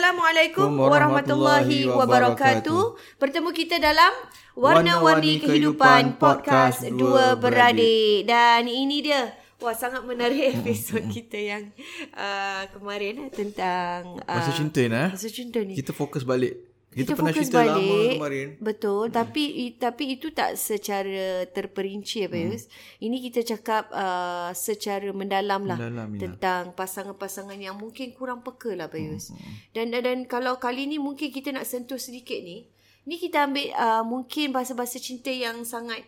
[0.00, 2.96] Assalamualaikum warahmatullahi wabarakatuh.
[3.20, 4.08] Bertemu kita dalam
[4.56, 8.24] Warna-Warni Kehidupan Podcast Dua Beradik.
[8.24, 9.28] Dan ini dia.
[9.60, 11.68] Wah sangat menarik episod kita yang
[12.16, 14.88] uh, kemarin eh, tentang uh, Masa cinta ni.
[14.88, 15.76] Masa cinta ni.
[15.76, 18.48] Kita fokus balik kita, kita pernah cerita balik, lama kemarin.
[18.58, 19.14] Betul, hmm.
[19.14, 19.42] tapi
[19.78, 22.58] tapi itu tak secara terperinci apa hmm.
[22.98, 28.90] Ini kita cakap uh, secara mendalam lah mendalam, tentang pasangan-pasangan yang mungkin kurang peka lah
[28.90, 29.30] Bayus.
[29.30, 29.38] Hmm.
[29.38, 29.54] hmm.
[29.70, 32.66] Dan dan kalau kali ni mungkin kita nak sentuh sedikit ni.
[33.06, 36.02] Ni kita ambil uh, mungkin bahasa-bahasa cinta yang sangat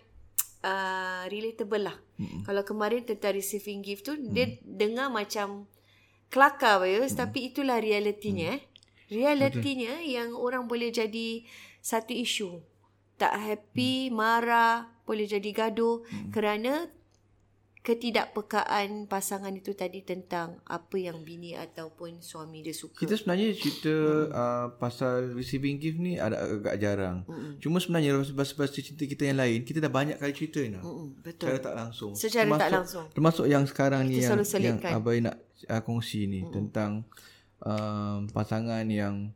[0.66, 1.96] uh, relatable lah.
[2.18, 2.42] Hmm.
[2.42, 4.34] Kalau kemarin tentang receiving gift tu hmm.
[4.34, 5.70] dia dengar macam
[6.26, 7.20] kelakar Bayus hmm.
[7.22, 8.56] tapi itulah realitinya hmm.
[8.58, 8.62] eh.
[9.10, 10.14] Realitinya Betul.
[10.14, 11.42] yang orang boleh jadi
[11.82, 12.62] satu isu.
[13.18, 14.14] Tak happy, hmm.
[14.14, 16.30] marah, boleh jadi gaduh hmm.
[16.34, 16.90] kerana
[17.82, 23.02] ketidakpekaan pasangan itu tadi tentang apa yang bini ataupun suami dia suka.
[23.02, 24.30] Kita sebenarnya cerita hmm.
[24.30, 27.26] uh, pasal receiving gift ni ada agak jarang.
[27.26, 27.58] Hmm.
[27.58, 30.78] Cuma sebenarnya pasal-pasal cerita kita yang lain, kita dah banyak kali cerita ni.
[30.78, 31.18] Hmm.
[31.18, 31.50] Betul.
[31.50, 32.12] Secara tak langsung.
[32.14, 33.06] Secara termasuk, tak langsung.
[33.10, 35.36] Termasuk yang sekarang kita ni yang, yang Abai nak
[35.66, 36.54] uh, kongsi ni hmm.
[36.54, 37.02] tentang
[37.62, 39.30] um, pasangan yang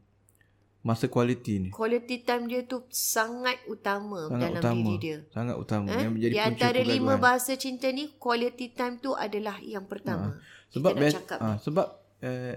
[0.86, 1.70] masa quality ni.
[1.74, 4.78] Quality time dia tu sangat utama sangat dalam utama.
[4.78, 5.18] diri dia.
[5.34, 5.86] Sangat utama.
[5.90, 5.98] Eh?
[6.06, 10.38] Yang menjadi Di antara lima bahasa cinta ni, quality time tu adalah yang pertama.
[10.38, 10.38] Ha.
[10.70, 11.86] Sebab Kita best, ha, sebab
[12.22, 12.56] eh,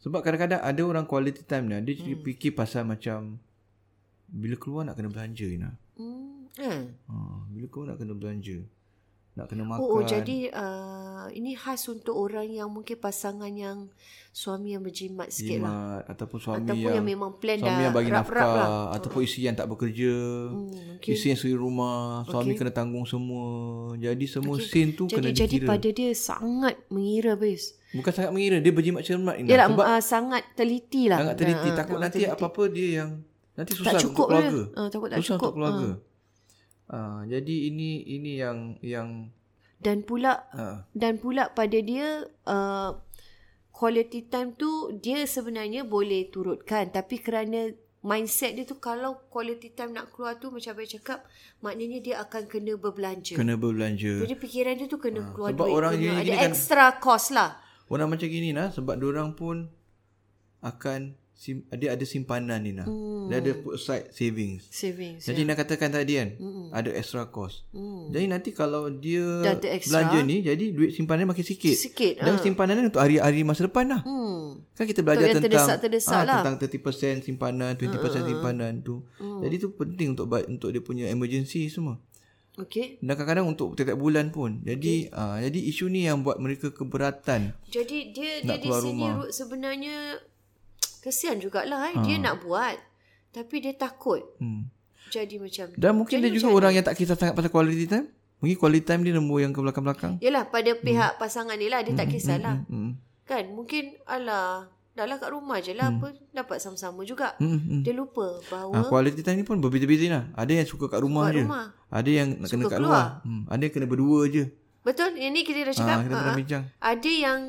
[0.00, 2.24] sebab kadang-kadang ada orang quality time ni, dia hmm.
[2.24, 3.36] fikir pasal macam
[4.32, 5.68] bila keluar nak kena belanja ni.
[6.00, 6.48] Hmm.
[6.56, 7.16] Ha,
[7.52, 8.64] bila keluar nak kena belanja
[9.36, 9.84] nak kena makan.
[9.84, 13.92] Oh, oh jadi uh, ini khas untuk orang yang mungkin pasangan yang
[14.32, 16.08] suami yang berjimat sikit Jimat, lah.
[16.08, 18.48] Ataupun suami ataupun yang, yang memang plan suami dah yang bagi rap, nafkah.
[18.48, 18.68] Lah.
[18.96, 20.12] Ataupun isi yang tak bekerja.
[20.48, 21.12] Hmm, okay.
[21.12, 22.24] Isi yang suri rumah.
[22.32, 22.64] Suami okay.
[22.64, 23.44] kena tanggung semua.
[24.00, 24.68] Jadi semua okay.
[24.72, 25.40] scene tu jadi, kena dikira.
[25.44, 27.76] Jadi pada dia sangat mengira bis.
[27.92, 28.56] Bukan sangat mengira.
[28.64, 29.36] Dia berjimat cermat.
[29.36, 31.20] Dia Sebab uh, sangat teliti lah.
[31.20, 31.68] Sangat teliti.
[31.68, 32.32] Uh, Takut nanti teliti.
[32.32, 33.10] apa-apa dia yang...
[33.56, 34.62] Nanti susah tak cukup untuk keluarga.
[34.76, 35.44] Uh, takut tak susah cukup.
[35.44, 35.88] untuk keluarga.
[35.88, 35.96] Uh.
[36.86, 39.34] Uh, jadi ini ini yang yang
[39.82, 40.86] dan pula uh.
[40.94, 42.90] dan pula pada dia uh,
[43.74, 47.74] quality time tu dia sebenarnya boleh turutkan tapi kerana
[48.06, 51.26] mindset dia tu kalau quality time nak keluar tu macam saya cakap
[51.58, 53.34] maknanya dia akan kena berbelanja.
[53.34, 54.22] Kena berbelanja.
[54.22, 57.34] Jadi fikiran dia tu kena uh, keluar sebab duit orang kena ada kan extra cost
[57.34, 57.58] lah.
[57.90, 59.66] orang macam gini lah sebab orang pun
[60.62, 62.88] akan sim, dia ada simpanan ni nak.
[62.88, 63.28] Hmm.
[63.28, 64.64] Dia ada put aside savings.
[64.72, 65.22] Savings.
[65.28, 65.48] Jadi ya.
[65.52, 66.72] nak katakan tadi kan hmm.
[66.72, 67.68] ada extra cost.
[67.76, 68.08] Hmm.
[68.08, 71.76] Jadi nanti kalau dia belanja ni jadi duit simpanan makin sikit.
[71.76, 72.24] Sikit.
[72.24, 72.42] Dan uh.
[72.42, 74.00] simpanan ni untuk hari-hari masa depan lah.
[74.02, 74.64] Hmm.
[74.72, 76.40] Kan kita belajar tentang terdesak-terdesak ha, lah.
[76.42, 79.04] tentang 30% simpanan, 20% uh, uh, simpanan tu.
[79.20, 79.44] Hmm.
[79.44, 82.00] Jadi tu penting untuk untuk dia punya emergency semua.
[82.56, 83.04] Okey.
[83.04, 84.64] Dan kadang-kadang untuk setiap bulan pun.
[84.64, 85.20] Jadi okay.
[85.20, 87.52] uh, jadi isu ni yang buat mereka keberatan.
[87.68, 89.28] Jadi dia dia di sini rumah.
[89.28, 90.16] sebenarnya
[91.06, 91.94] Kesian jugalah eh.
[91.94, 92.02] Ha.
[92.02, 92.74] Dia nak buat.
[93.30, 94.26] Tapi dia takut.
[94.42, 94.66] Hmm.
[95.06, 98.10] Jadi macam Dan mungkin dia juga orang yang tak kisah sangat pasal quality time.
[98.42, 100.18] Mungkin quality time dia nemu yang ke belakang-belakang.
[100.18, 101.20] Yalah pada pihak hmm.
[101.22, 101.80] pasangan dia lah.
[101.86, 102.00] Dia hmm.
[102.02, 102.56] tak kisahlah.
[102.66, 102.74] Hmm.
[102.74, 102.92] Hmm.
[103.22, 104.66] Kan mungkin alah
[104.96, 106.00] dah lah kat rumah je lah hmm.
[106.00, 107.38] apa dapat sama-sama juga.
[107.38, 107.80] Hmm, hmm.
[107.84, 110.24] Dia lupa bahawa ha, quality time ni pun berbeza-beza lah.
[110.34, 111.42] Ada yang suka kat rumah kat je.
[111.46, 111.66] Rumah.
[111.92, 112.90] Ada yang nak kena kat keluar.
[112.90, 113.06] luar.
[113.22, 113.42] Hmm.
[113.46, 114.44] Ada yang kena berdua je.
[114.82, 115.10] Betul.
[115.14, 115.96] Yang ni kita dah cakap.
[116.00, 116.64] Ha, kita pernah bincang.
[116.80, 117.40] Ada yang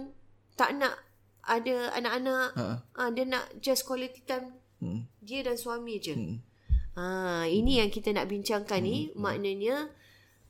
[0.54, 0.94] tak nak
[1.48, 2.50] ada anak-anak.
[2.60, 2.66] Ha.
[2.84, 4.54] Ha, dia nak just quality time.
[4.84, 5.08] Hmm.
[5.24, 6.14] Dia dan suami je.
[6.14, 6.38] Hmm.
[7.00, 8.88] Ha, ini yang kita nak bincangkan hmm.
[8.88, 8.98] ni.
[9.10, 9.24] Hmm.
[9.24, 9.76] Maknanya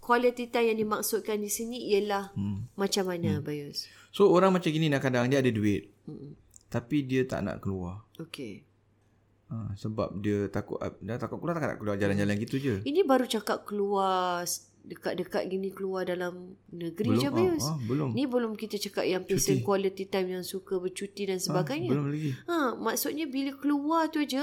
[0.01, 2.73] quality time yang dimaksudkan di sini ialah hmm.
[2.79, 3.45] macam mana hmm.
[3.45, 3.85] Bayus.
[4.15, 5.93] So orang macam gini nak kadang dia ada duit.
[6.09, 6.33] Hmm.
[6.67, 8.03] Tapi dia tak nak keluar.
[8.19, 8.65] Okey.
[9.47, 12.75] Ha, sebab dia takut dia takut keluar tak nak keluar jalan-jalan gitu je.
[12.83, 14.43] Ini baru cakap keluar
[14.87, 17.65] dekat-dekat gini keluar dalam negeri belum, je Bius.
[17.67, 18.09] Ha, ha, belum.
[18.15, 21.91] Ni belum kita cakap yang person quality time yang suka bercuti dan sebagainya.
[21.91, 22.31] Ha, belum lagi.
[22.47, 24.41] Ha, maksudnya bila keluar tu je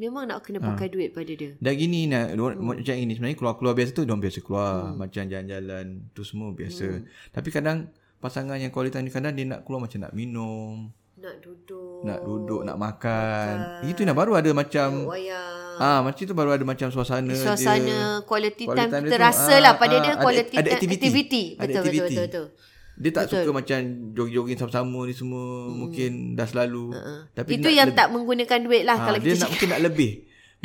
[0.00, 0.92] memang nak kena pakai ha.
[0.92, 1.52] duit pada dia.
[1.60, 2.64] Dah gini nak hmm.
[2.64, 4.96] macam ini sebenarnya keluar-keluar biasa tu dia biasa keluar hmm.
[4.96, 5.84] macam jalan-jalan
[6.16, 6.86] tu semua biasa.
[6.88, 7.04] Hmm.
[7.30, 7.78] Tapi kadang
[8.24, 10.88] pasangan yang quality time ni kadang dia nak keluar macam nak minum
[11.24, 13.88] nak duduk nak duduk nak makan, makan.
[13.88, 18.02] itu nak baru ada macam wayang ah macam tu baru ada macam suasana suasana dia,
[18.26, 20.96] quality, time, time terasa lah pada ah, dia quality ada, ada activity.
[20.98, 21.98] activity betul, ada activity.
[21.98, 23.42] betul betul betul dia tak Betul.
[23.42, 23.78] suka macam
[24.14, 25.74] jogging-jogging sama-sama ni semua hmm.
[25.74, 26.94] mungkin dah selalu.
[26.94, 27.20] Uh-uh.
[27.34, 30.10] Tapi itu yang tak menggunakan duit lah ha, kalau dia kita nak mungkin nak lebih.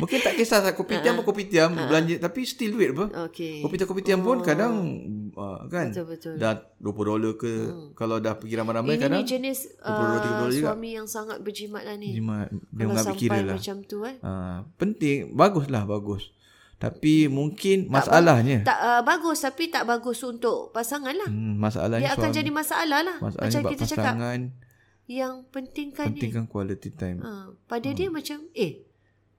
[0.00, 1.26] Mungkin tak kisah lah kopitiam uh-huh.
[1.28, 1.86] kopitiam uh-huh.
[1.86, 3.28] belanja tapi still duit apa.
[3.30, 3.60] Okay.
[3.60, 4.26] Kopitiam kopitiam oh.
[4.32, 4.72] pun kadang
[5.36, 6.34] uh, kan betul, betul.
[6.40, 7.88] dah 20 dolar ke hmm.
[7.92, 12.16] kalau dah pergi ramai-ramai Ini kadang Ini jenis uh, suami yang sangat berjimat lah ni.
[12.16, 12.48] Berjimat.
[12.50, 13.56] Dia mengambil kira lah.
[13.60, 14.16] macam tu eh.
[14.24, 15.36] Uh, penting.
[15.36, 16.32] Baguslah bagus.
[16.80, 18.64] Tapi mungkin masalahnya.
[18.64, 21.28] Tak, tak uh, bagus tapi tak bagus untuk pasangan lah.
[21.28, 22.08] Hmm, masalahnya.
[22.08, 23.16] Dia akan jadi masalah lah.
[23.20, 24.14] Masalahnya macam kita cakap.
[25.10, 26.50] Yang pentingkan, pentingkan ni.
[26.54, 27.18] quality time.
[27.20, 27.96] Uh, pada hmm.
[27.98, 28.89] dia macam eh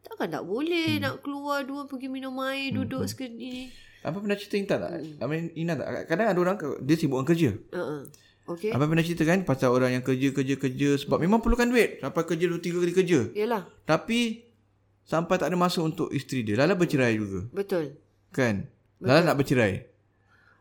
[0.01, 1.01] Takkan tak boleh hmm.
[1.05, 2.77] nak keluar dua pergi minum air, hmm.
[2.81, 3.11] duduk hmm.
[3.11, 3.69] sekali
[4.01, 4.91] Apa pernah cerita Intan tak?
[4.97, 5.21] Hmm.
[5.21, 5.87] I mean, Ina tak?
[6.09, 7.49] Kadang ada orang dia sibuk dengan kerja.
[7.69, 8.01] Uh-uh.
[8.51, 8.73] Okay.
[8.73, 11.25] Apa pernah cerita kan pasal orang yang kerja, kerja, kerja sebab hmm.
[11.29, 12.01] memang perlukan duit.
[12.01, 13.19] Sampai kerja dua, tiga kali kerja.
[13.37, 13.63] Yalah.
[13.85, 14.41] Tapi
[15.05, 16.57] sampai tak ada masa untuk isteri dia.
[16.57, 17.45] Lala bercerai juga.
[17.53, 17.95] Betul.
[18.33, 18.65] Kan?
[18.97, 19.05] Betul.
[19.05, 19.85] Lala nak bercerai.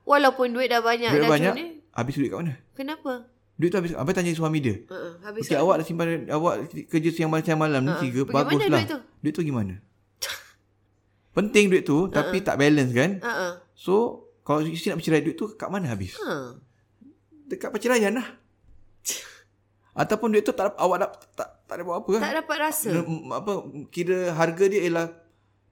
[0.04, 1.10] Walaupun duit dah banyak.
[1.16, 1.54] Duit dah banyak.
[1.56, 1.66] Ni.
[1.96, 2.54] Habis duit kat mana?
[2.76, 3.26] Kenapa?
[3.60, 3.92] Duit tu habis.
[3.92, 4.80] Apa tanya suami dia?
[4.88, 8.00] Uh-uh, habis okay, awak dah simpan awak kerja siang malam siang malam uh-uh.
[8.00, 8.80] ni tiga baguslah.
[8.80, 8.98] Duit tu?
[9.20, 9.74] duit tu gimana?
[11.36, 12.08] Penting duit tu uh-uh.
[12.08, 13.20] tapi tak balance kan?
[13.20, 13.60] Uh-uh.
[13.76, 16.16] So kalau isteri nak bercerai duit tu kat mana habis?
[16.24, 16.56] Uh.
[17.52, 18.40] Dekat perceraian lah.
[20.00, 22.22] Ataupun duit tu tak awak tak tak, tak ada buat apa kan?
[22.24, 22.88] Tak dapat rasa.
[23.28, 23.52] Apa
[23.92, 25.06] kira harga dia ialah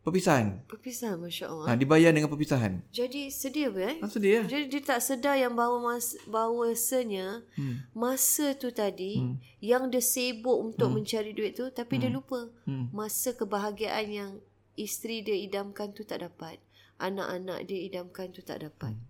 [0.07, 0.65] Perpisahan.
[0.65, 1.67] Perpisahan, Masya Allah.
[1.69, 2.81] Ha, dibayar dengan perpisahan.
[2.95, 3.97] Jadi sedih apa eh?
[4.01, 4.43] Ha, sedih ya.
[4.47, 7.93] Jadi dia tak sedar yang bahawa mas, bahawasanya hmm.
[7.93, 9.37] masa tu tadi hmm.
[9.61, 10.97] yang dia sibuk untuk hmm.
[11.03, 12.03] mencari duit tu tapi hmm.
[12.07, 12.41] dia lupa.
[12.65, 12.89] Hmm.
[12.95, 14.31] Masa kebahagiaan yang
[14.79, 16.57] isteri dia idamkan tu tak dapat.
[17.03, 18.95] Anak-anak dia idamkan tu tak dapat.
[18.95, 19.09] Hmm.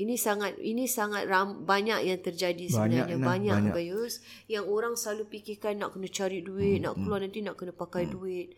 [0.00, 3.74] Ini sangat ini sangat ram, banyak yang terjadi sebenarnya banyak, banyak, banyak.
[3.76, 6.84] Bayus yang orang selalu fikirkan nak kena cari duit, hmm.
[6.88, 7.24] nak keluar hmm.
[7.28, 8.12] nanti nak kena pakai hmm.
[8.16, 8.48] duit.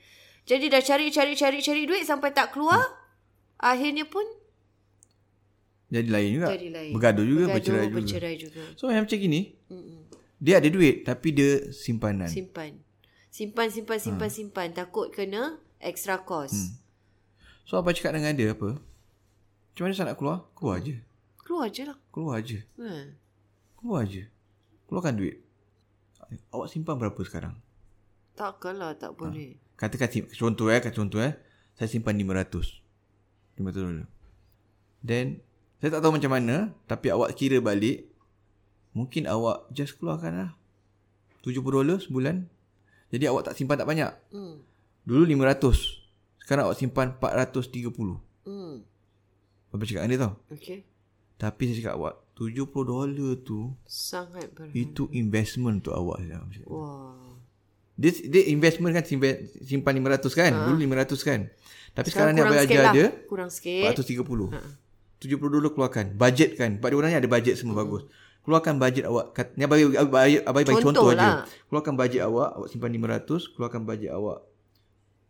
[0.42, 2.82] Jadi dah cari cari cari cari duit sampai tak keluar.
[2.82, 3.00] Hmm.
[3.62, 4.26] Akhirnya pun
[5.92, 6.48] jadi lain juga.
[6.56, 6.92] Jadi lain.
[6.96, 7.96] Bergaduh juga, Bergaduh, bercerai, juga.
[8.00, 8.62] bercerai juga.
[8.80, 9.40] So yang macam gini.
[9.68, 10.00] Mm-mm.
[10.40, 12.32] Dia ada duit tapi dia simpanan.
[12.32, 12.80] Simpan.
[13.28, 14.32] Simpan simpan simpan ha.
[14.32, 16.56] simpan takut kena extra cost.
[16.56, 16.80] Hmm.
[17.68, 18.80] So apa cakap dengan dia apa?
[19.72, 20.48] Macam mana saya nak keluar?
[20.56, 20.96] Keluar aje.
[21.44, 21.96] Keluar aje lah.
[22.08, 22.58] Keluar aje.
[22.80, 23.04] Hmm.
[23.76, 24.22] Keluar aje.
[24.88, 25.36] Keluarkan duit.
[26.48, 27.54] Awak simpan berapa sekarang?
[28.32, 29.56] Takkanlah tak boleh.
[29.56, 29.71] Ha.
[29.82, 31.34] Katakan contoh eh, kata contoh eh.
[31.74, 33.58] Saya simpan 500.
[33.58, 34.06] 500 dolar.
[35.02, 35.42] Then
[35.82, 38.06] saya tak tahu macam mana, tapi awak kira balik
[38.94, 40.50] mungkin awak just keluarkan lah
[41.42, 42.46] 70 dolar sebulan.
[43.10, 44.14] Jadi awak tak simpan tak banyak.
[44.30, 44.62] Hmm.
[45.02, 46.38] Dulu 500.
[46.38, 47.90] Sekarang awak simpan 430.
[48.46, 48.86] Hmm.
[49.74, 50.38] Apa cakap dia tau?
[50.54, 50.86] Okay.
[51.34, 54.78] Tapi saya cakap awak 70 dolar tu sangat berharga.
[54.78, 56.22] Itu investment untuk awak.
[56.70, 57.18] Wah.
[57.92, 60.52] Dia, dia investment kan simpan 500 kan.
[60.52, 60.64] Ha.
[60.68, 61.40] Dulu 500 kan.
[61.92, 62.94] Tapi sekarang, sekarang dia bayar lah.
[62.96, 63.06] dia.
[63.28, 63.92] Kurang sikit.
[63.92, 64.56] 430.
[64.56, 64.60] Ha.
[65.22, 66.16] 70 dulu keluarkan.
[66.16, 66.80] Budget kan.
[66.80, 67.82] Pada orang ni ada budget semua hmm.
[67.84, 68.02] bagus.
[68.42, 69.38] Keluarkan budget awak.
[69.54, 71.14] Ni bagi bagi bagi contoh, contoh lah.
[71.14, 71.30] aja.
[71.70, 74.38] Keluarkan budget awak, awak simpan 500, keluarkan budget awak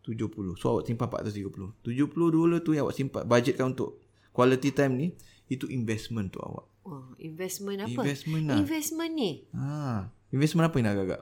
[0.07, 0.57] 70.
[0.57, 1.85] So awak simpan 430.
[1.85, 4.01] 70 dulu tu yang awak simpan budgetkan untuk
[4.33, 5.07] quality time ni
[5.45, 6.65] itu investment tu awak.
[6.83, 8.01] Oh, investment apa?
[8.01, 8.57] Investment lah.
[8.59, 9.31] Investment ni.
[9.55, 10.09] Ha.
[10.33, 11.21] Investment apa yang nak agak-agak?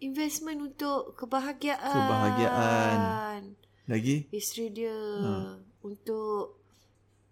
[0.00, 1.92] Investment untuk kebahagiaan.
[1.92, 3.40] Kebahagiaan.
[3.86, 4.16] Lagi?
[4.32, 5.60] Isteri dia ha.
[5.84, 6.56] untuk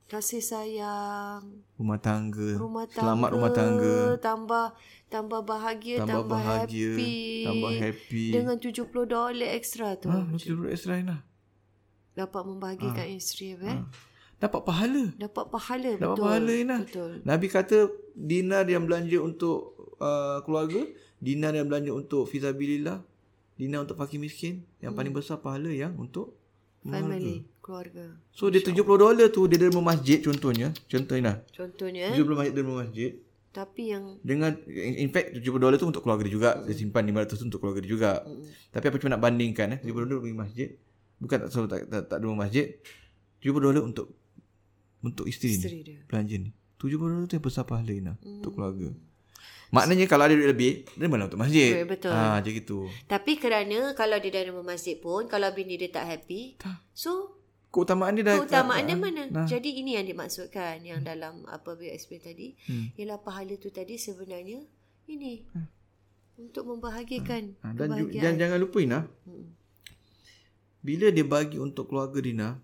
[0.08, 1.64] kasih sayang.
[1.80, 2.60] Rumah tangga.
[2.60, 3.04] Rumah tangga.
[3.04, 3.96] Selamat rumah tangga.
[4.20, 4.66] Tambah
[5.08, 7.16] tambah bahagia, tambah, tambah bahagia, happy.
[7.48, 8.25] Tambah happy.
[8.32, 10.12] Dengan 70 dolar ekstra tu.
[10.12, 11.20] Ha, 70 dolar ekstra lah.
[12.12, 13.16] Dapat membahagikan ha.
[13.16, 13.56] isteri.
[13.56, 13.64] Eh?
[13.64, 13.84] Ha.
[14.38, 15.04] Dapat pahala.
[15.18, 16.14] Dapat pahala, Dapat betul.
[16.14, 16.78] Dapat pahala, Ina.
[16.87, 17.12] Betul.
[17.26, 17.78] Nabi kata
[18.14, 19.58] dinar yang belanja untuk
[19.98, 20.87] uh, keluarga
[21.18, 23.02] Dina dah belanja untuk Fizabilillah.
[23.58, 24.62] Dina untuk fakir miskin.
[24.78, 24.98] Yang hmm.
[24.98, 26.38] paling besar pahala yang untuk
[26.87, 27.44] Family.
[27.58, 28.16] Keluarga.
[28.32, 30.72] So dia 70 dolar tu dia derma masjid contohnya.
[30.88, 31.42] Contohnya.
[31.52, 32.14] Contohnya.
[32.14, 33.10] 70 masjid derma masjid.
[33.50, 36.50] Tapi yang dengan in fact 70 dolar tu untuk keluarga dia juga.
[36.56, 36.64] Mm.
[36.70, 38.10] Dia simpan 500 tu untuk keluarga dia juga.
[38.25, 38.42] Mm.
[38.72, 40.68] Tapi apa cuma nak bandingkan eh 70 dolar pergi masjid.
[41.18, 42.66] Bukan tak selalu tak tak, tak, tak masjid.
[43.42, 44.06] 70 dolar untuk
[45.02, 45.87] untuk isteri, isteri ni.
[45.92, 45.98] Dia.
[46.06, 46.50] Belanja ni.
[46.78, 48.38] 70 dolar tu yang besar pahala Ina mm.
[48.40, 48.88] untuk keluarga.
[49.68, 51.84] Maknanya kalau ada duit lebih, dia mana untuk masjid.
[51.84, 52.12] Betul.
[52.12, 52.88] Ha, macam gitu.
[53.04, 56.80] Tapi kerana kalau dia dah nama masjid pun, kalau bini dia tak happy, tak.
[56.96, 59.44] so keutamaan dia dah keutamaan dia mana nah.
[59.44, 61.08] jadi ini yang dimaksudkan yang hmm.
[61.08, 62.96] dalam apa dia explain tadi hmm.
[62.96, 64.64] ialah pahala tu tadi sebenarnya
[65.04, 66.48] ini hmm.
[66.48, 67.76] untuk membahagiakan hmm.
[67.76, 69.46] dan jangan jangan lupa Ina hmm.
[70.80, 72.56] bila dia bagi untuk keluarga Dina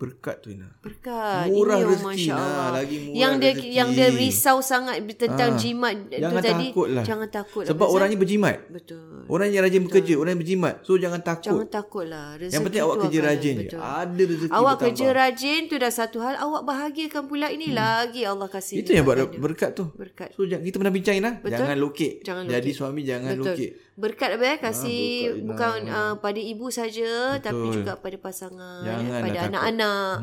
[0.00, 0.72] berkat tu Ina.
[0.80, 1.52] Berkat.
[1.52, 2.40] Murah Ini, rezeki Ina.
[2.72, 3.68] Lagi murah yang dia, rezeki.
[3.76, 5.60] Yang dia risau sangat tentang ha.
[5.60, 6.66] jimat jangan tu tadi.
[6.72, 7.04] Takutlah.
[7.04, 7.64] Jangan takut.
[7.68, 8.56] Sebab orang ni berjimat.
[8.72, 9.28] Betul.
[9.28, 10.14] Orang yang rajin bekerja.
[10.16, 10.74] Orang yang berjimat.
[10.88, 11.52] So jangan takut.
[11.52, 12.26] Jangan takutlah.
[12.40, 13.76] Rezeki yang penting awak kerja rajin je.
[13.76, 14.80] Ada rezeki Awak bertambah.
[14.80, 16.34] kerja rajin tu dah satu hal.
[16.40, 17.76] Awak bahagiakan pula ini hmm.
[17.76, 18.80] lagi Allah kasih.
[18.80, 19.84] Itu yang buat berkat tu.
[19.92, 20.32] Berkat.
[20.32, 21.44] So kita pernah bincang Ina.
[21.44, 22.24] Jangan lokek.
[22.24, 22.56] Jangan lokek.
[22.56, 23.52] Jadi suami jangan Betul.
[23.52, 23.70] lokek.
[24.00, 24.56] Berkat apa ya?
[24.56, 27.36] Kasih ha, berkat, bukan uh, pada ibu saja.
[27.38, 28.82] Tapi juga pada pasangan.
[28.82, 30.16] Jangan pada anak-anak.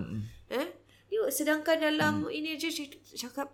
[0.51, 0.67] Eh?
[1.27, 2.31] sedangkan dalam hmm.
[2.31, 2.69] ini je
[3.15, 3.51] cakap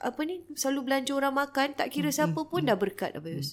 [0.00, 2.16] apa ni selalu belanja orang makan tak kira hmm.
[2.16, 2.68] siapa pun hmm.
[2.72, 3.44] dah berkat apa hmm.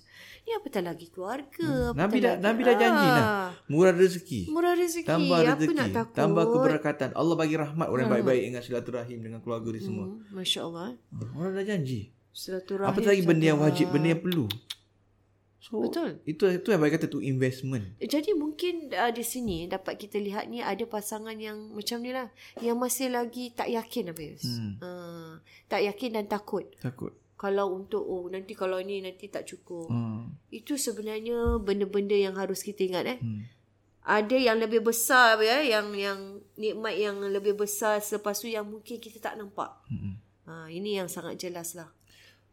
[0.41, 1.99] Ni apa tak lagi keluarga hmm.
[1.99, 2.43] Nabi dah lagi?
[2.47, 3.13] Nabi dah janji ah.
[3.13, 3.27] dah.
[3.69, 4.41] Murah rezeki.
[4.49, 5.09] Murah rezeki.
[5.11, 5.67] Tambah rezeki.
[5.67, 6.17] Apa nak takut?
[6.17, 7.09] Tambah keberkatan.
[7.13, 8.15] Allah bagi rahmat orang hmm.
[8.17, 10.05] baik-baik dengan silaturahim dengan keluarga dia semua.
[10.09, 10.23] Hmm.
[10.33, 10.87] Masya-Allah.
[11.37, 11.99] Orang dah janji.
[12.31, 12.89] Silaturahim.
[12.89, 14.47] Apa lagi benda yang wajib, benda yang perlu?
[15.61, 16.17] So, Betul.
[16.25, 17.85] Itu itu yang baik kata tu investment.
[18.01, 22.33] Jadi mungkin uh, di sini dapat kita lihat ni ada pasangan yang macam ni lah.
[22.57, 24.41] Yang masih lagi tak yakin apa Yus.
[24.41, 24.73] Hmm.
[24.81, 25.31] Uh,
[25.69, 26.65] tak yakin dan takut.
[26.81, 27.13] Takut.
[27.37, 29.85] Kalau untuk oh nanti kalau ni nanti tak cukup.
[29.85, 30.33] Hmm.
[30.49, 33.19] Itu sebenarnya benda-benda yang harus kita ingat eh.
[33.21, 33.45] Hmm.
[34.01, 38.97] Ada yang lebih besar ya yang yang nikmat yang lebih besar selepas tu yang mungkin
[38.97, 39.77] kita tak nampak.
[39.93, 40.17] Hmm.
[40.49, 41.93] Uh, ini yang sangat jelas lah.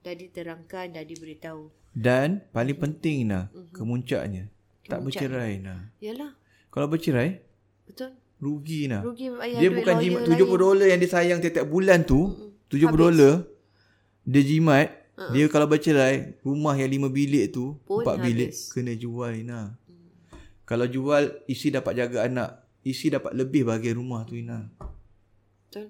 [0.02, 1.68] Dah diterangkan, dah diberitahu.
[1.92, 3.74] Dan paling penting nah, mm-hmm.
[3.74, 4.44] kemuncaknya
[4.86, 5.90] tak bercerai nah.
[6.00, 6.32] Yalah.
[6.70, 7.42] Kalau bercerai,
[7.84, 8.14] betul.
[8.38, 9.02] Rugi nah.
[9.02, 12.70] Rugi dia bukan jimat 70 dolar yang dia sayang tiap-tiap bulan tu, mm-hmm.
[12.70, 13.34] 70 dolar
[14.28, 15.32] dia jimat, uh-huh.
[15.32, 19.72] dia kalau bercerai, rumah yang 5 bilik tu, Pun 4 bilik kena jual Ina.
[19.88, 20.08] Mm.
[20.68, 24.68] Kalau jual, isi dapat jaga anak, isi dapat lebih bahagian rumah tu Ina.
[25.64, 25.88] Betul.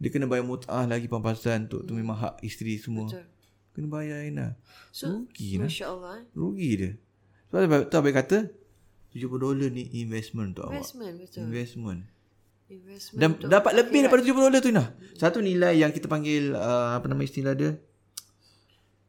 [0.00, 1.86] Dia kena bayar mut'ah lagi pampasan untuk mm.
[1.86, 3.12] tu memang hak isteri semua.
[3.12, 3.35] Betul.
[3.76, 4.56] Kena bayar Aina.
[4.88, 5.68] So, Rugi lah.
[5.68, 6.24] Masya Allah.
[6.32, 6.92] Rugi dia.
[7.52, 8.48] Sebab tu Abang kata,
[9.12, 11.28] 70 dolar ni investment untuk investment, awak.
[11.28, 11.40] Betul.
[11.44, 12.00] Investment.
[12.72, 13.20] Investment.
[13.20, 14.84] Dan dapat lebih daripada 70 dolar tu Ina.
[15.20, 17.76] Satu nilai yang kita panggil, uh, apa nama istilah dia?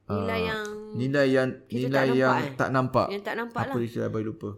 [0.08, 0.64] Nilai uh, yang
[1.00, 3.08] nilai yang nilai tak yang nampak, tak nampak.
[3.08, 3.76] Yang tak nampak apa lah.
[3.80, 4.50] Apa istilah Abang lupa?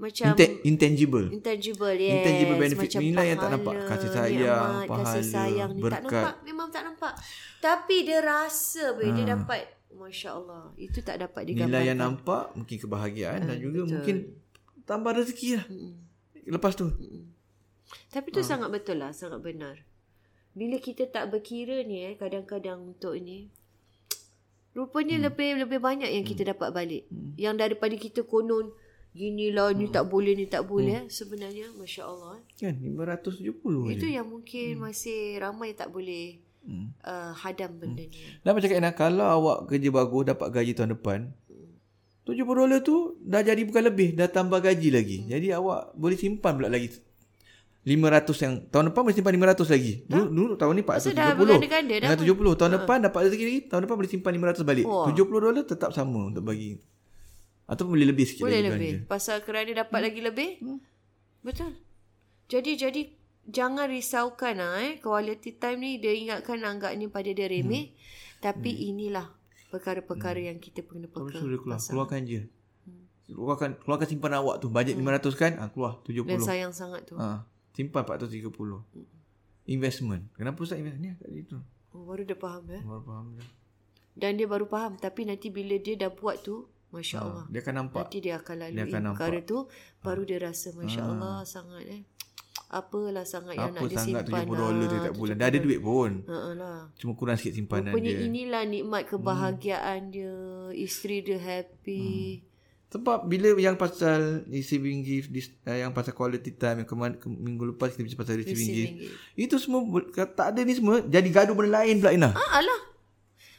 [0.00, 1.26] Macam Inten- intangible.
[1.28, 2.24] Intangible, yes.
[2.24, 2.88] Intangible benefit.
[2.88, 3.74] Macam Nilai yang tak nampak.
[3.84, 5.92] Kasih sayang, ni'mat, pahala, kasih sayang, berkat.
[5.92, 6.34] Tak nampak.
[6.48, 7.12] Memang tak nampak.
[7.60, 9.04] Tapi dia rasa ha.
[9.04, 9.62] dia dapat.
[9.90, 10.72] Masya Allah.
[10.80, 11.68] Itu tak dapat digambarkan.
[11.68, 13.40] Nilai yang nampak mungkin kebahagiaan.
[13.44, 13.92] Ha, dan juga betul.
[13.92, 14.16] mungkin
[14.88, 15.66] tambah rezeki lah.
[15.68, 15.92] Hmm.
[16.48, 16.86] Lepas tu.
[16.88, 17.28] Hmm.
[18.08, 18.46] Tapi tu ha.
[18.48, 19.12] sangat betul lah.
[19.12, 19.84] Sangat benar.
[20.56, 22.14] Bila kita tak berkira ni eh.
[22.16, 23.52] Kadang-kadang untuk ni.
[24.72, 25.24] Rupanya hmm.
[25.28, 26.50] lebih lebih banyak yang kita hmm.
[26.56, 27.02] dapat balik.
[27.12, 27.36] Hmm.
[27.36, 28.72] Yang daripada kita konon
[29.10, 31.10] ginilah ni tak boleh ni tak boleh hmm.
[31.10, 33.42] Eh, sebenarnya masya-Allah kan 570
[33.90, 34.14] itu je.
[34.14, 34.82] yang mungkin hmm.
[34.86, 36.94] masih ramai tak boleh hmm.
[37.02, 38.12] uh, hadam benda hmm.
[38.14, 41.18] ni dan macam kata kalau awak kerja bagus dapat gaji tahun depan
[41.50, 42.30] hmm.
[42.30, 45.26] 70 dolar tu dah jadi bukan lebih dah tambah gaji lagi hmm.
[45.26, 46.94] jadi awak boleh simpan pula lagi
[47.80, 50.04] 500 yang tahun depan boleh simpan 500 lagi.
[50.04, 51.64] Dulu, dulu tahun ni 470.
[51.64, 52.76] Dengan 70 tahun ha.
[52.76, 54.84] depan dapat rezeki lagi, tahun depan boleh simpan 500 balik.
[54.84, 55.08] Oh.
[55.08, 56.76] 70 dolar tetap sama untuk bagi
[57.70, 58.92] atau boleh lebih sikit boleh lagi lebih.
[58.98, 59.06] Belanja.
[59.06, 60.06] Pasal kerana dapat hmm.
[60.10, 60.50] lagi lebih.
[60.58, 60.78] Hmm.
[61.46, 61.72] Betul.
[62.50, 63.02] Jadi jadi
[63.46, 67.94] jangan risaukan ah eh quality time ni dia ingatkan anggapnya pada dia remeh.
[67.94, 67.96] Hmm.
[68.42, 68.88] Tapi hmm.
[68.90, 69.26] inilah
[69.70, 70.48] perkara-perkara hmm.
[70.50, 71.38] yang kita kena pegang.
[71.38, 71.78] Sudah keluar.
[71.78, 72.42] Keluarkan je.
[72.42, 73.06] Hmm.
[73.30, 75.06] Keluarkan keluarkan simpan awak tu bajet hmm.
[75.06, 75.52] 500 kan?
[75.62, 76.26] Ah keluar 70.
[76.26, 77.14] Dan sayang sangat tu.
[77.14, 78.50] Ah simpan 430.
[78.50, 79.06] Hmm.
[79.70, 80.26] Investment.
[80.34, 81.62] Kenapa Ustaz invest ni kat situ?
[81.94, 82.82] Oh, baru dia faham ya.
[82.82, 83.48] Baru faham dah.
[84.18, 87.44] Dan dia baru faham tapi nanti bila dia dah buat tu Masya ha, Allah.
[87.46, 88.04] Dia akan nampak.
[88.10, 89.58] Nanti dia akan lalui dia akan perkara tu.
[90.02, 90.28] Baru ha.
[90.28, 91.08] dia rasa Masya ha.
[91.14, 92.02] Allah sangat eh.
[92.70, 94.22] Apalah sangat Apa yang nak disimpan.
[94.22, 95.34] Apa sangat 70 dolar tak bulan.
[95.34, 96.10] Dah ada duit pun.
[96.26, 96.78] Ha, lah.
[96.98, 98.14] Cuma kurang sikit simpanan Rupanya dia.
[98.14, 100.12] Rupanya inilah nikmat kebahagiaan hmm.
[100.14, 100.36] dia.
[100.78, 102.06] Isteri dia happy.
[102.06, 102.48] Hmm.
[102.90, 105.30] Sebab bila yang pasal receiving gift,
[105.62, 108.94] uh, yang pasal quality time yang kemarin ke, minggu lepas kita bincang pasal receiving, receiving
[108.98, 109.38] gift, gift.
[109.38, 109.80] Itu semua
[110.26, 112.34] tak ada ni semua jadi gaduh benda lain pula Ina.
[112.34, 112.80] Ah, alah.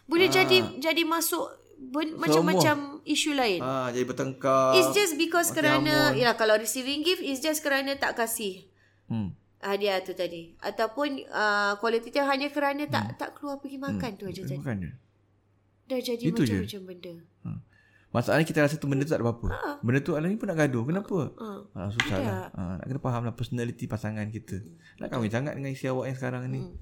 [0.03, 0.35] Boleh ah.
[0.35, 1.47] jadi jadi masuk
[1.89, 3.59] macam-macam isu lain.
[3.59, 4.77] Ah, jadi bertengkar.
[4.77, 8.69] It's just because kerana ya kalau receiving gift is just kerana tak kasih.
[9.09, 9.33] Hmm.
[9.61, 13.17] Hadiah tu tadi ataupun uh, quality time hanya kerana tak hmm.
[13.17, 14.19] tak keluar pergi makan hmm.
[14.21, 14.57] tu aja jadi.
[14.57, 14.91] Makan je.
[15.85, 16.87] Dah jadi Itu macam-macam je.
[16.87, 17.13] benda.
[17.45, 17.59] Hmm.
[18.11, 19.47] Masalahnya kita rasa tu benda tu tak ada apa-apa.
[19.55, 19.69] Ha.
[19.79, 20.83] Benda tu Alah ni pun nak gaduh.
[20.83, 21.17] Kenapa?
[21.31, 21.47] Ha.
[21.77, 22.35] Ha, susah lah.
[22.51, 24.59] Ha, nak kena faham lah personality pasangan kita.
[24.59, 24.75] Hmm.
[24.99, 26.59] Nak kahwin sangat dengan isi awak yang sekarang ni.
[26.59, 26.75] Hmm.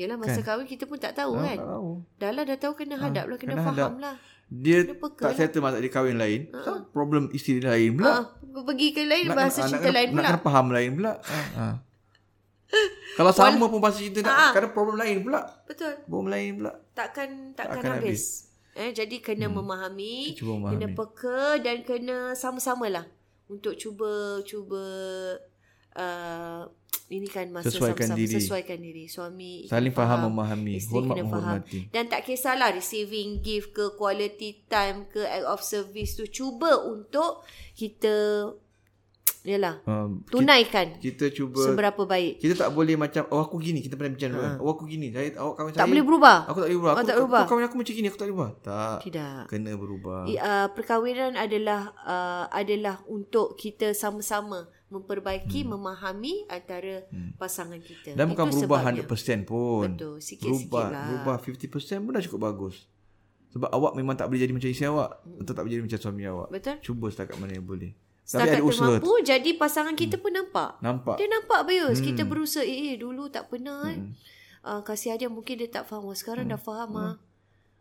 [0.00, 0.56] Yalah masa kan?
[0.56, 1.58] kahwin kita pun tak tahu ha, kan.
[1.60, 1.90] Tak tahu.
[2.16, 3.36] Dah lah dah tahu kena ha, hadap lah.
[3.36, 4.16] Kena, kena faham lah.
[4.48, 5.36] Dia tak lah.
[5.36, 6.40] settle masalah dia kahwin lain.
[6.56, 6.88] Ha.
[6.90, 8.10] problem isteri dia lain pula.
[8.10, 8.20] Ha.
[8.64, 10.20] Pergi ke lain nak, bahasa nak, cinta nak, lain pula.
[10.24, 11.12] Nak kena faham lain pula.
[11.20, 11.40] Ha.
[11.60, 11.66] ha.
[13.20, 14.46] Kalau sama pun bahasa cinta nak ha.
[14.56, 15.40] kena problem lain pula.
[15.68, 15.92] Betul.
[16.08, 16.72] Problem lain pula.
[16.96, 18.08] Takkan takkan, takkan habis.
[18.08, 18.24] habis.
[18.80, 19.54] Eh, jadi kena hmm.
[19.60, 23.04] memahami, memahami, kena peka dan kena sama-samalah
[23.50, 24.82] untuk cuba cuba
[26.00, 26.62] uh,
[27.16, 28.34] ini kan masa sesuaikan sama-sama diri.
[28.40, 34.64] sesuaikan diri suami saling faham, memahami hormat menghormati dan tak kisahlah receiving gift ke quality
[34.70, 37.44] time ke act of service tu cuba untuk
[37.76, 38.48] kita
[39.50, 39.80] Yalah.
[39.88, 41.00] Um, tunaikan.
[41.00, 42.44] Kita, cuba seberapa baik.
[42.44, 44.60] Kita tak boleh macam oh aku gini kita pernah bincang ha.
[44.60, 45.80] oh aku gini saya awak kawan saya.
[45.80, 46.36] Tak boleh berubah.
[46.44, 46.92] Aku tak boleh berubah.
[46.92, 47.42] Aku, tak berubah.
[47.48, 48.52] Kawan aku macam gini aku tak boleh berubah.
[48.60, 48.98] Tak.
[49.08, 49.42] Tidak.
[49.48, 50.20] Kena berubah.
[50.28, 55.70] I, uh, perkahwinan adalah uh, adalah untuk kita sama-sama memperbaiki hmm.
[55.70, 57.38] memahami antara hmm.
[57.38, 58.18] pasangan kita.
[58.18, 59.06] Dan bukan Itu berubah sebabnya.
[59.46, 59.88] 100% pun.
[59.94, 60.16] Betul.
[60.18, 61.06] Sikit-sikit lah.
[61.06, 62.90] Berubah 50% pun dah cukup bagus.
[63.54, 65.22] Sebab awak memang tak boleh jadi macam isteri awak.
[65.22, 65.40] Hmm.
[65.46, 66.48] Atau tak boleh jadi macam suami awak.
[66.50, 66.76] Betul.
[66.82, 67.94] Cuba setakat mana yang boleh.
[68.30, 70.22] Setakat termampu Jadi pasangan kita hmm.
[70.22, 72.06] pun nampak Nampak Dia nampak Bayus hmm.
[72.14, 73.98] Kita berusaha Eh, eh dulu tak pernah eh.
[73.98, 74.12] hmm.
[74.62, 76.54] uh, Kasih hadiah mungkin dia tak faham oh, Sekarang hmm.
[76.54, 77.02] dah faham hmm.
[77.10, 77.14] ah.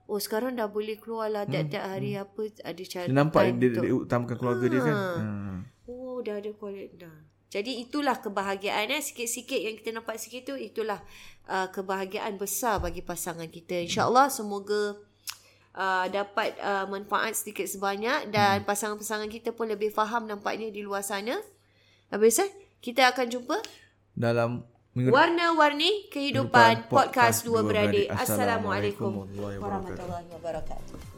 [0.10, 1.94] Oh sekarang dah boleh keluar lah Tiap-tiap hmm.
[1.94, 2.24] hari hmm.
[2.25, 4.72] apa Ada cara Dia nampak dia, dia, dia utamakan keluarga ha.
[4.74, 5.58] dia kan hmm.
[6.19, 7.15] Oh dah ada kualitas dah.
[7.47, 8.99] Jadi itulah kebahagiaan eh.
[8.99, 10.99] Sikit-sikit yang kita nampak sikit tu Itulah
[11.47, 14.99] uh, kebahagiaan besar bagi pasangan kita InsyaAllah semoga
[15.79, 18.67] uh, dapat uh, manfaat sedikit sebanyak dan hmm.
[18.67, 21.39] pasangan-pasangan kita pun lebih faham nampaknya di luar sana.
[22.12, 22.51] Habis eh?
[22.84, 23.58] Kita akan jumpa
[24.12, 28.12] dalam minggu Warna-warni kehidupan podcast, podcast dua beradik.
[28.12, 31.09] Assalamualaikum warahmatullahi wabarakatuh.